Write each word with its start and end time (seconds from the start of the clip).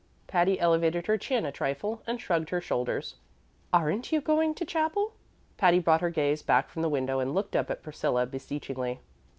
Patty 0.25 0.59
elevated 0.59 1.05
her 1.05 1.15
chin 1.19 1.45
a 1.45 1.51
trifle 1.51 2.01
and 2.07 2.19
shrugged 2.19 2.49
her 2.49 2.59
shoulders. 2.59 3.17
"Aren't 3.71 4.11
you 4.11 4.19
going 4.19 4.55
to 4.55 4.65
chapel?" 4.65 5.13
Patty 5.57 5.77
brought 5.77 6.01
her 6.01 6.09
gaze 6.09 6.41
back 6.41 6.69
from 6.69 6.81
the 6.81 6.89
window 6.89 7.19
and 7.19 7.35
looked 7.35 7.55
up 7.55 7.69
at 7.69 7.83
Priscilla 7.83 8.25
beseechingly. 8.25 8.99